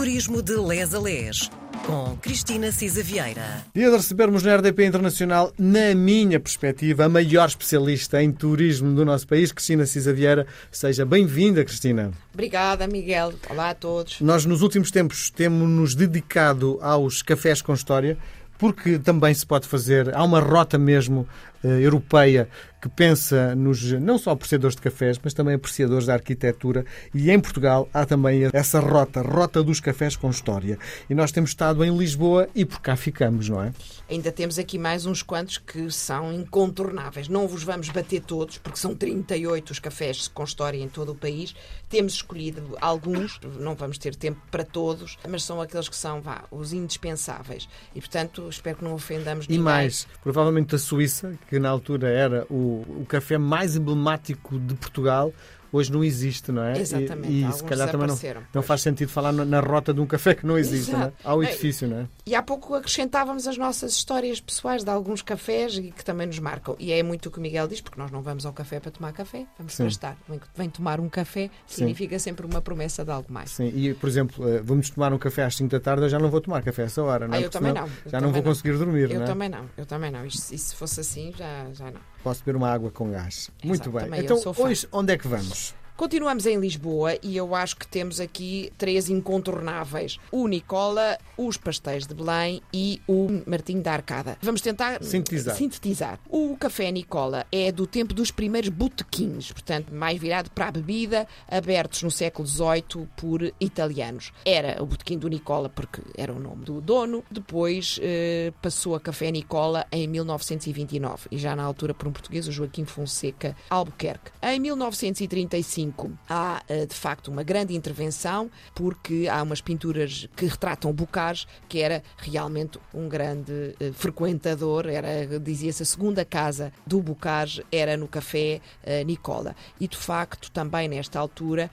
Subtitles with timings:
[0.00, 1.50] Turismo de Les a Les,
[1.84, 3.66] com Cristina Cisa Vieira.
[3.74, 9.04] Dia de recebermos na RDP Internacional, na minha perspectiva, a maior especialista em turismo do
[9.04, 10.46] nosso país, Cristina Cisa Vieira.
[10.72, 12.12] Seja bem-vinda, Cristina.
[12.32, 13.34] Obrigada, Miguel.
[13.50, 14.22] Olá a todos.
[14.22, 18.16] Nós, nos últimos tempos, temos-nos dedicado aos cafés com história,
[18.60, 21.26] porque também se pode fazer, há uma rota mesmo
[21.62, 22.48] eh, europeia
[22.80, 26.86] que pensa nos não só apreciadores de cafés, mas também apreciadores da arquitetura.
[27.12, 30.78] E em Portugal há também essa rota, rota dos cafés com história.
[31.08, 33.72] E nós temos estado em Lisboa e por cá ficamos, não é?
[34.08, 37.28] Ainda temos aqui mais uns quantos que são incontornáveis.
[37.28, 41.14] Não vos vamos bater todos, porque são 38 os cafés com história em todo o
[41.14, 41.54] país.
[41.90, 46.44] Temos escolhido alguns, não vamos ter tempo para todos, mas são aqueles que são, vá,
[46.50, 47.68] os indispensáveis.
[47.94, 49.64] E, portanto, espero que não ofendamos E ninguém.
[49.64, 55.32] mais, provavelmente a Suíça, que na altura era o, o café mais emblemático de Portugal,
[55.72, 56.78] hoje não existe, não é?
[56.78, 58.66] Exatamente, E, e se calhar também não, não pois.
[58.66, 61.12] faz sentido falar na, na rota de um café que não existe, não é?
[61.24, 62.06] Há É, edifício, não é?
[62.26, 66.38] E há pouco acrescentávamos as nossas histórias pessoais de alguns cafés e que também nos
[66.38, 66.76] marcam.
[66.78, 68.90] E é muito o que o Miguel diz, porque nós não vamos ao café para
[68.90, 69.84] tomar café, vamos Sim.
[69.84, 70.16] para estar.
[70.56, 73.50] Vem- tomar um café significa sempre uma promessa de algo mais.
[73.50, 76.18] Sim, e por exemplo, eh, vamos tomar um café às 5 da tarde, eu já
[76.18, 77.38] não vou tomar café a essa hora, não é?
[77.38, 78.50] Ah, eu Porque também não, eu Já não vou não.
[78.50, 79.26] conseguir dormir, Eu não é?
[79.26, 80.24] também não, eu também não.
[80.24, 82.00] Isto- E se fosse assim, já, já não.
[82.22, 83.50] Posso beber uma água com gás.
[83.64, 84.20] Muito bem.
[84.20, 85.74] Então, hoje, onde é que vamos?
[86.00, 92.06] Continuamos em Lisboa e eu acho que temos aqui três incontornáveis: o Nicola, os pastéis
[92.06, 94.38] de Belém e o Martinho da Arcada.
[94.40, 95.54] Vamos tentar Sintetizar.
[95.54, 96.18] sintetizar.
[96.26, 101.28] O café Nicola é do tempo dos primeiros botequins, portanto, mais virado para a bebida,
[101.46, 104.32] abertos no século XVIII por italianos.
[104.42, 107.22] Era o botequim do Nicola porque era o nome do dono.
[107.30, 112.48] Depois eh, passou a Café Nicola em 1929 e já na altura por um português,
[112.48, 114.30] o Joaquim Fonseca Albuquerque.
[114.42, 115.89] Em 1935
[116.28, 121.80] há eh, de facto uma grande intervenção porque há umas pinturas que retratam Bocage, que
[121.80, 128.08] era realmente um grande eh, frequentador, era dizia-se a segunda casa do Bocage era no
[128.08, 129.54] café eh, Nicola.
[129.78, 131.70] E de facto também nesta altura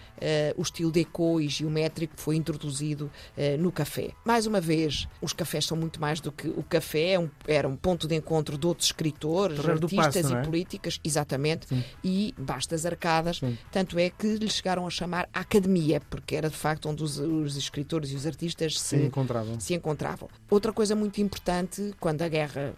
[0.56, 3.12] o estilo deco e geométrico foi introduzido
[3.60, 4.12] no café.
[4.26, 7.76] Mais uma vez, os cafés são muito mais do que o café, é era um
[7.76, 10.46] ponto de encontro de outros escritores, artistas Paço, não e é?
[10.46, 11.68] políticas, exatamente,
[12.04, 13.38] e vastas arcadas.
[13.38, 13.58] Sim.
[13.72, 17.56] Tanto é que lhe chegaram a chamar Academia, porque era de facto onde os, os
[17.58, 19.60] escritores e os artistas Se se, encontravam.
[19.60, 20.30] se encontravam.
[20.50, 22.74] Outra coisa muito importante, quando a guerra,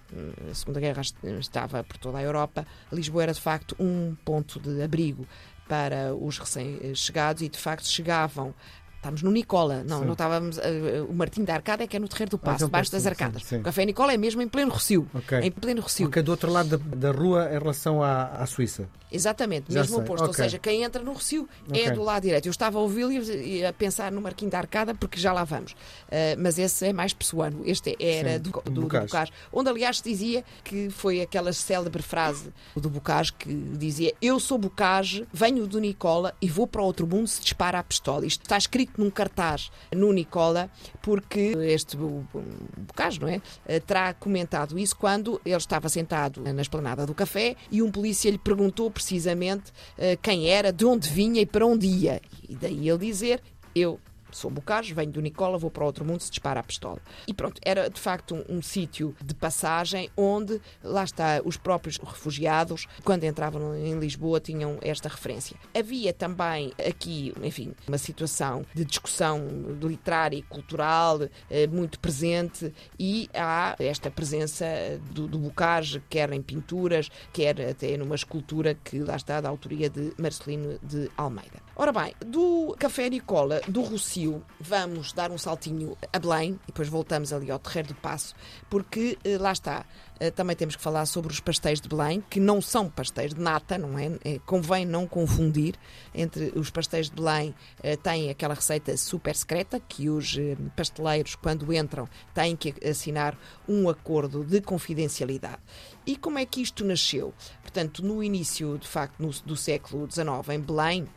[0.49, 4.59] a Segunda Guerra est- estava por toda a Europa, Lisboa era de facto um ponto
[4.59, 5.27] de abrigo
[5.67, 8.53] para os recém-chegados e de facto chegavam.
[8.99, 10.05] Estamos no Nicola, não, Sim.
[10.07, 10.57] não estávamos.
[10.57, 12.91] eh, o Martim da Arcada é que é no Terreiro do Ah, Passo, então, debaixo
[12.91, 13.41] das arcadas.
[13.43, 13.57] sim, sim.
[13.59, 15.07] O Café Nicola é mesmo em pleno Rocio.
[15.13, 15.39] Ok.
[15.39, 16.07] Em pleno Rocio.
[16.07, 18.89] Ok, do outro lado da, da rua em relação à, à Suíça.
[19.11, 20.23] Exatamente, Já mesmo sei, oposto.
[20.25, 20.43] Ou ok.
[20.43, 21.81] seja, quem entra no Recio Ok.
[21.83, 22.45] é do lado direito.
[22.45, 25.75] Eu estava a ouvi-lo e a pensar no Marquinho da Arcada, porque já lá vamos.
[26.11, 27.61] Ah, mas esse é mais pessoano.
[27.65, 29.05] Este era Sim, do, do do, do Bocage.
[29.07, 29.31] Bocage.
[29.51, 35.25] Onde, aliás, dizia que foi aquela célebre frase do Bocage que dizia: Eu sou Bocage,
[35.33, 38.25] venho do Nicola e vou para outro mundo se dispara a pistola.
[38.25, 40.69] Isto está escrito num cartaz no Nicola,
[41.01, 43.41] porque este Bocage, não é?
[43.67, 48.29] Ah, Terá comentado isso quando ele estava sentado na esplanada do café e um polícia
[48.29, 52.21] lhe perguntou precisamente eh, quem era, de onde vinha e para onde ia.
[52.47, 53.41] E daí ele dizer:
[53.73, 53.99] Eu
[54.31, 56.99] sou Bocage, venho do Nicola, vou para outro mundo se dispara a pistola.
[57.27, 61.97] E pronto, era de facto um, um sítio de passagem onde, lá está, os próprios
[61.97, 65.55] refugiados, quando entravam em Lisboa, tinham esta referência.
[65.77, 69.47] Havia também aqui, enfim, uma situação de discussão
[69.81, 71.19] literária e cultural
[71.49, 74.65] eh, muito presente e há esta presença
[75.11, 79.89] do, do Bocage, quer em pinturas, quer até numa escultura que lá está da autoria
[79.89, 81.68] de Marcelino de Almeida.
[81.81, 86.89] Ora bem, do Café Nicola, do Rocio, vamos dar um saltinho a Belém e depois
[86.89, 88.35] voltamos ali ao Terreiro do Passo,
[88.69, 89.85] porque eh, lá está.
[90.19, 93.39] eh, Também temos que falar sobre os pastéis de Belém, que não são pastéis de
[93.39, 94.11] nata, não é?
[94.25, 95.75] Eh, Convém não confundir
[96.13, 97.55] entre os pastéis de Belém,
[98.03, 100.35] têm aquela receita super secreta que os
[100.75, 105.59] pasteleiros, quando entram, têm que assinar um acordo de confidencialidade.
[106.05, 107.33] E como é que isto nasceu?
[107.61, 111.07] Portanto, no início, de facto, no- do século XIX, em Belém,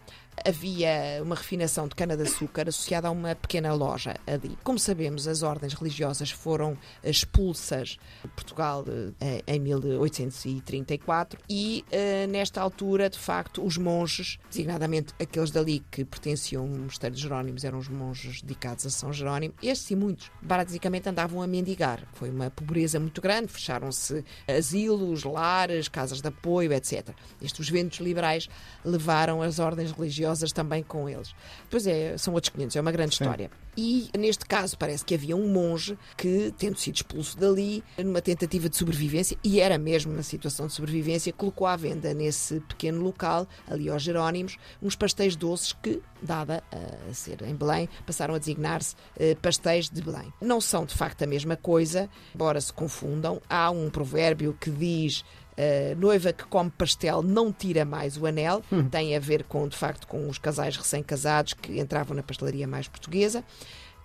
[0.44, 4.56] havia uma refinação de cana-de-açúcar associada a uma pequena loja ali.
[4.62, 8.84] Como sabemos, as ordens religiosas foram expulsas de Portugal
[9.20, 16.04] eh, em 1834 e, eh, nesta altura, de facto, os monges, designadamente aqueles dali que
[16.04, 20.30] pertenciam ao Mosteiro de Jerónimos, eram os monges dedicados a São Jerónimo, estes e muitos,
[20.40, 22.06] basicamente andavam a mendigar.
[22.14, 27.10] Foi uma pobreza muito grande, fecharam-se asilos, lares, casas de apoio, etc.
[27.40, 28.48] Estes os ventos liberais
[28.84, 30.21] levaram as ordens religiosas
[30.52, 31.34] também com eles.
[31.70, 33.24] Pois é, são outros 500, é uma grande Sim.
[33.24, 33.50] história.
[33.76, 38.68] E neste caso parece que havia um monge que, tendo sido expulso dali, numa tentativa
[38.68, 43.46] de sobrevivência, e era mesmo uma situação de sobrevivência, colocou à venda nesse pequeno local,
[43.66, 48.94] ali aos Jerónimos, uns pastéis doces que, dada a ser em Belém, passaram a designar-se
[49.18, 50.32] eh, pastéis de Belém.
[50.40, 53.40] Não são de facto a mesma coisa, embora se confundam.
[53.48, 58.62] Há um provérbio que diz Uh, noiva que come pastel não tira mais o anel,
[58.72, 58.88] hum.
[58.88, 62.88] tem a ver com, de facto, com os casais recém-casados que entravam na pastelaria mais
[62.88, 63.44] portuguesa.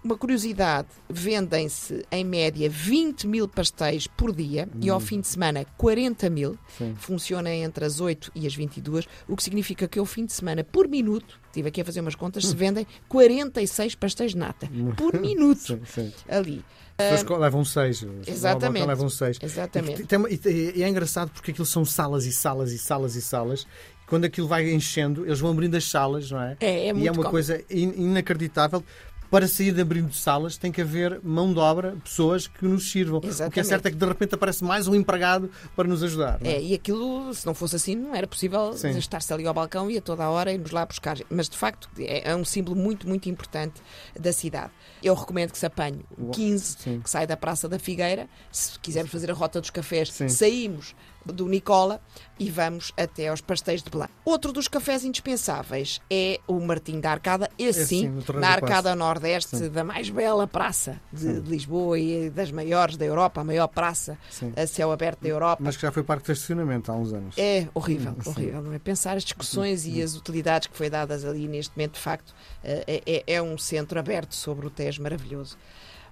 [0.03, 4.79] Uma curiosidade: vendem-se em média 20 mil pastéis por dia hum.
[4.81, 5.01] e ao hum.
[5.01, 6.57] fim de semana 40 mil.
[6.77, 6.95] Sim.
[6.97, 10.63] Funciona entre as 8 e as 22, o que significa que ao fim de semana,
[10.63, 12.57] por minuto, estive aqui a fazer umas contas, se hum.
[12.57, 16.13] vendem 46 pastéis de nata por minuto sim, sim.
[16.29, 16.63] ali.
[16.97, 18.05] As pessoas levam seis.
[18.25, 18.87] Exatamente.
[18.87, 19.37] Levam seis.
[19.41, 20.01] Exatamente.
[20.01, 23.67] E, e, e, é engraçado porque aquilo são salas e salas e salas e salas.
[24.07, 26.57] Quando aquilo vai enchendo, eles vão abrindo as salas, não é?
[26.59, 27.31] É, é muito E é uma cómodo.
[27.31, 28.83] coisa inacreditável
[29.29, 33.21] para sair de abrindo salas tem que haver mão de obra, pessoas que nos sirvam.
[33.23, 33.51] Exatamente.
[33.51, 36.39] O que é certo é que de repente aparece mais um empregado para nos ajudar.
[36.43, 36.53] É?
[36.53, 36.61] é?
[36.61, 40.01] e aquilo, se não fosse assim, não era possível estar-se ali ao balcão e a
[40.01, 41.17] toda a hora nos lá buscar.
[41.29, 43.81] Mas de facto é, é um símbolo muito, muito importante
[44.19, 44.71] da cidade.
[45.03, 47.01] Eu recomendo que se apanhe o 15, Sim.
[47.01, 48.27] que sai da Praça da Figueira.
[48.51, 50.29] Se quisermos fazer a rota dos cafés, Sim.
[50.29, 50.95] saímos
[51.33, 52.01] do Nicola
[52.39, 54.09] e vamos até aos pastéis de Belém.
[54.23, 59.69] Outro dos cafés indispensáveis é o Martim da Arcada, esse sim, na Arcada Nordeste sim.
[59.69, 64.17] da mais bela praça de, de, Lisboa e das maiores da Europa, a maior praça
[64.29, 64.53] sim.
[64.55, 65.61] a céu aberto da Europa.
[65.63, 67.35] Mas que já foi parque de estacionamento há uns anos.
[67.37, 68.29] É horrível, sim.
[68.29, 68.61] horrível.
[68.61, 68.79] Não é?
[68.79, 72.33] Pensar as discussões e as utilidades que foi dadas ali neste momento, de facto,
[72.63, 75.57] eh, é, é, é um centro aberto sobre o Tejo maravilhoso.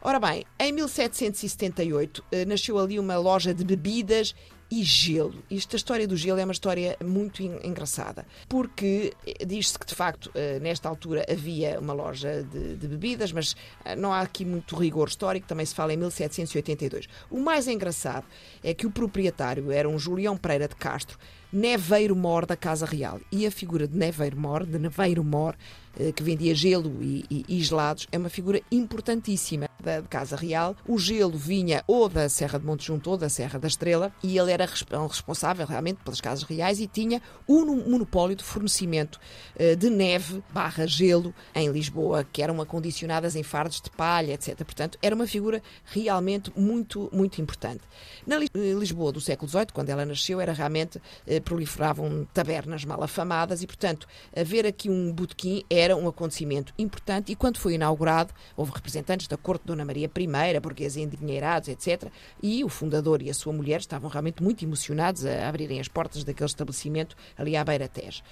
[0.08, 4.36] Ora bem, em 1778 eh, nasceu ali uma loja de bebidas
[4.70, 5.44] e gelo.
[5.50, 10.32] Esta história do gelo é uma história muito engraçada, porque eh, diz-se que de facto
[10.34, 14.76] eh, nesta altura havia uma loja de, de, bebidas, mas eh, não há aqui muito
[14.76, 17.08] rigor histórico, também se fala em 1782.
[17.30, 18.26] O mais engraçado
[18.64, 21.18] é que o proprietário era um Julião Pereira de Castro,
[21.56, 23.22] Neveiro Mor da Casa Real.
[23.31, 25.56] E a figura de Neveiro Mor, de Neveiro Mor,
[25.98, 30.75] eh, que vendia gelo e, e, e, gelados, é uma figura importantíssima da Casa Real.
[30.86, 34.38] O gelo vinha ou da Serra de Monte Junto ou da Serra da Estrela e
[34.38, 39.18] ele era responsável realmente pelas Casas Reais e tinha um monopólio de fornecimento
[39.57, 44.57] eh, de neve barra gelo em Lisboa, que eram acondicionadas em fardos de palha, etc.
[44.57, 47.81] Portanto, era uma figura realmente muito, muito importante.
[48.28, 51.00] Na eh, Lisboa do século XVIII, quando ela nasceu, era realmente
[51.45, 57.36] proliferavam tabernas mal afamadas e, portanto, haver aqui um botequim era um acontecimento importante e
[57.36, 62.09] quando foi inaugurado, houve representantes da corte de Dona Maria I, burgueses endinheirados, etc.
[62.42, 66.24] E o fundador e a sua mulher estavam realmente muito emocionados a abrirem as portas
[66.24, 68.24] daquele estabelecimento ali à beira Tejo.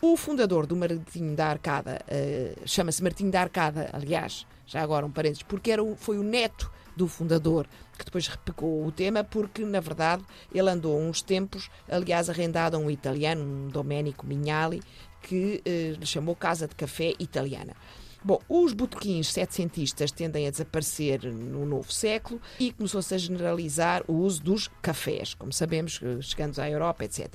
[0.00, 5.10] O fundador do Martim da Arcada, uh, chama-se Martim da Arcada, aliás, já agora um
[5.10, 7.66] parênteses, porque era o, foi o neto do fundador,
[7.96, 10.22] que depois repecou o tema, porque, na verdade,
[10.54, 14.82] ele andou uns tempos, aliás, arrendado a um italiano, um Domenico Mignali,
[15.22, 17.74] que eh, lhe chamou Casa de Café Italiana.
[18.22, 24.14] Bom, os botequins setecentistas tendem a desaparecer no novo século e começou-se a generalizar o
[24.14, 27.32] uso dos cafés, como sabemos, eh, chegando à Europa, etc.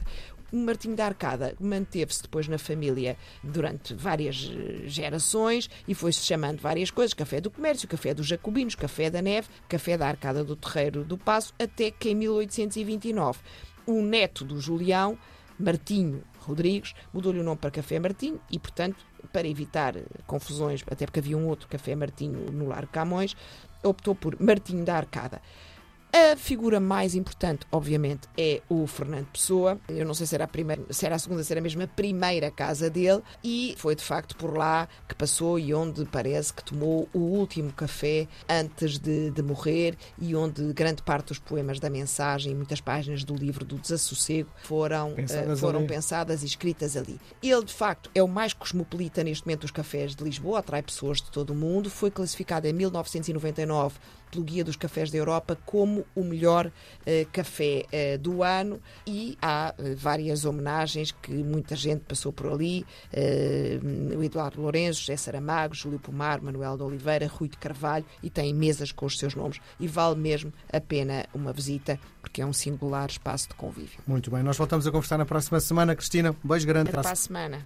[0.52, 6.92] Martim da Arcada manteve-se depois na família durante várias eh, gerações e foi-se chamando várias
[6.92, 11.04] coisas: Café do Comércio, Café dos Jacobinos, Café da Neve, Café da Arcada do Terreiro
[11.04, 13.40] do Passo, até que em 1829
[13.86, 15.18] o neto do Julião,
[15.58, 21.06] Martinho Rodrigues, mudou-lhe o nome para Café Martinho e, portanto, para evitar eh, confusões, até
[21.06, 23.36] porque havia um outro Café Martinho no Largo Camões,
[23.84, 25.42] optou por Martinho da Arcada.
[26.14, 29.80] A figura mais importante, obviamente, é o Fernando Pessoa.
[29.88, 31.88] Eu não sei se era a primeira, se era a segunda, se era mesmo a
[31.88, 36.64] primeira casa dele, e foi de facto por lá que passou e onde parece que
[36.66, 41.90] tomou o último café antes de, de morrer e onde grande parte dos poemas da
[41.90, 47.22] mensagem, muitas páginas do livro do Desassossego foram pensadas, uh, foram pensadas e escritas ali.
[47.42, 51.22] Ele, de facto, é o mais cosmopolita neste momento dos cafés de Lisboa, atrai pessoas
[51.22, 51.90] de todo o mundo.
[51.90, 53.96] Foi classificado em 1999
[54.32, 59.38] pelo Guia dos Cafés da Europa como o melhor uh, café uh, do ano e
[59.42, 62.86] há uh, várias homenagens que muita gente passou por ali,
[64.16, 68.54] o Eduardo Lourenço, José Saramago, Júlio Pomar, Manuel de Oliveira, Rui de Carvalho e tem
[68.54, 72.54] mesas com os seus nomes e vale mesmo a pena uma visita porque é um
[72.54, 74.00] singular espaço de convívio.
[74.08, 75.96] Muito bem, nós voltamos a conversar na próxima semana.
[75.96, 76.90] Cristina, um beijo grande.
[76.90, 77.66] Até para a semana.